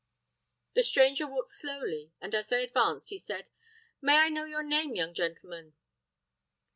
The 0.73 0.81
stranger 0.81 1.27
walked 1.27 1.49
slowly, 1.49 2.11
and, 2.19 2.33
as 2.33 2.47
they 2.49 2.63
advanced, 2.63 3.09
he 3.11 3.19
said, 3.19 3.45
"May 4.01 4.17
I 4.17 4.29
know 4.29 4.45
your 4.45 4.63
name, 4.63 4.95
young 4.95 5.13
gentleman?" 5.13 5.75